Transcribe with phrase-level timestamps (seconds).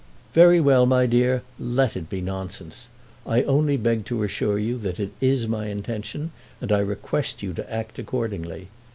[0.33, 2.87] "Very well, my dear, let it be nonsense.
[3.23, 7.53] I only beg to assure you that it is my intention, and I request you
[7.53, 8.69] to act accordingly.